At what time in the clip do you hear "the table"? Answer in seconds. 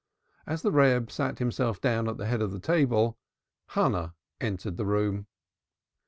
2.51-3.19